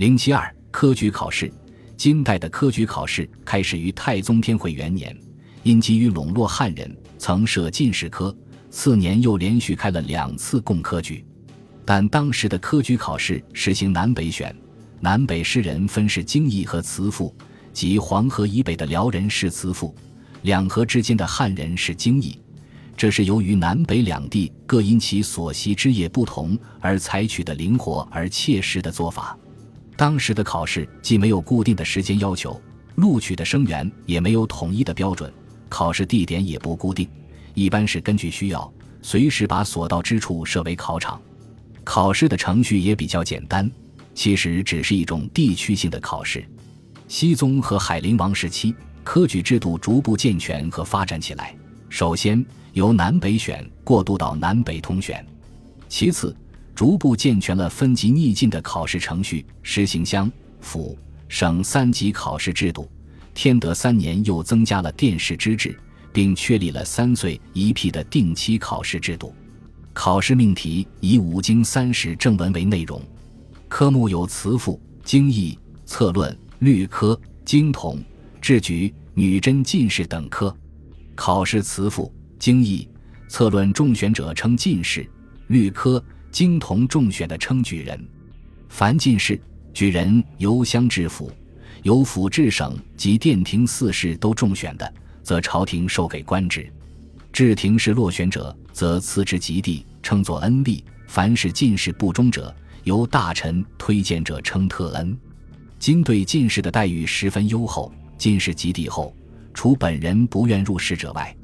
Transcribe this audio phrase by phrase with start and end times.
[0.00, 1.52] 零七二科举考试，
[1.94, 5.14] 金代的科举考试开始于太宗天会元年，
[5.62, 8.34] 因急于笼络汉人，曾设进士科，
[8.70, 11.22] 次年又连续开了两次贡科举。
[11.84, 14.56] 但当时的科举考试实行南北选，
[15.00, 17.36] 南北士人分是京邑和慈赋，
[17.74, 19.94] 即黄河以北的辽人是慈赋，
[20.40, 22.40] 两河之间的汉人是京邑。
[22.96, 29.38] 这是由于南北两地各因其所习之业不同而采取的灵活而切实的做法。
[30.00, 32.58] 当时的考试既没有固定的时间要求，
[32.94, 35.30] 录取的生源也没有统一的标准，
[35.68, 37.06] 考试地点也不固定，
[37.52, 41.20] 一般是根据需要，随时把所到之处设为考场。
[41.84, 43.70] 考试的程序也比较简单，
[44.14, 46.42] 其实只是一种地区性的考试。
[47.06, 51.54] 熹宗和海陵王时期，科举制度逐步健全和发展起来。
[51.90, 52.42] 首先
[52.72, 55.22] 由南北选过渡到南北通选，
[55.90, 56.34] 其次
[56.74, 60.98] 逐步健全了分级逆进的考试程序，实行乡、府、
[61.28, 62.90] 省三级考试制度。
[63.34, 65.78] 天德三年又增加了殿试之制，
[66.12, 69.34] 并确立了三岁一批的定期考试制度。
[69.92, 73.00] 考试命题以五经三史正文为内容，
[73.68, 78.02] 科目有词赋、经义、策论、律科、经统、
[78.40, 80.54] 制举、女真进士等科。
[81.14, 82.88] 考试词赋、经义、
[83.28, 85.08] 策论中选者称进士，
[85.48, 88.02] 律科、经同重选的称举人。
[88.68, 89.40] 凡进士、
[89.74, 91.32] 举人由乡至府，
[91.82, 96.62] 由府至省及殿庭四士都中选的，则朝廷授给官职；
[97.32, 100.82] 至廷是落选者，则赐之及第，称作恩吏。
[101.08, 105.18] 凡是进士不中者，由大臣推荐者称特恩。
[105.80, 109.12] 今对进士的待遇十分优厚，进士及第后。
[109.52, 111.36] 除本人不愿入仕者外，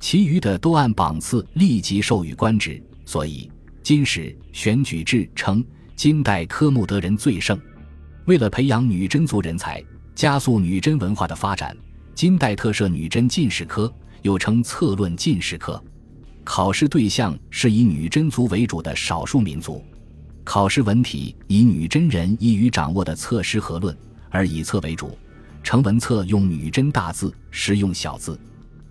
[0.00, 2.82] 其余的都按榜次立即授予官职。
[3.04, 3.51] 所以，
[3.82, 5.64] 金史选举制称
[5.96, 7.60] 金代科目得人最盛。
[8.26, 9.82] 为了培养女真族人才，
[10.14, 11.76] 加速女真文化的发展，
[12.14, 15.82] 金代特设女真进士科，又称策论进士科。
[16.44, 19.84] 考试对象是以女真族为主的少数民族。
[20.44, 23.96] 考试文体以女真人易于掌握的策诗和论，
[24.30, 25.16] 而以策为主。
[25.62, 28.38] 成文册用女真大字，实用小字。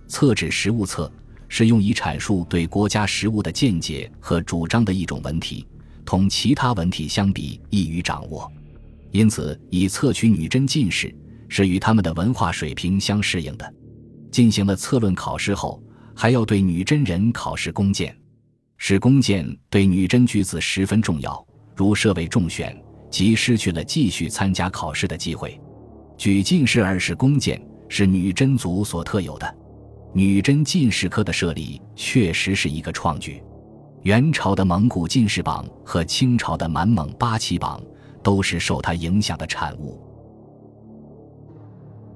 [0.08, 1.12] 册指实物册，
[1.54, 5.68] 是用以阐述对国家实务的见解和主张的一种文体，
[6.06, 8.50] 同其他文体相比易于掌握。
[9.12, 11.14] 因此，以测取女真进士，
[11.50, 13.74] 是与他们的文化水平相适应的。
[14.32, 15.84] 进行了策论考试后，
[16.16, 18.16] 还要对女真人考试弓箭，
[18.78, 21.46] 使弓箭对女真举子十分重要。
[21.76, 25.60] 如设为中选，即失去了继续参加考试的机会。
[26.18, 29.58] 举进士而是弓箭，是女真族所特有的。
[30.14, 33.42] 女真进士科的设立确实是一个创举。
[34.02, 37.82] 元朝的蒙古进士榜和清朝的满蒙八旗榜
[38.24, 40.02] 都是受它影响的产物。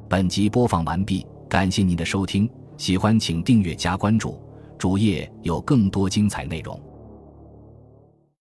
[0.10, 4.40] 本集播放完毕，感谢您的收听，喜欢请订阅加关注，
[4.78, 6.80] 主页有更多精彩内容。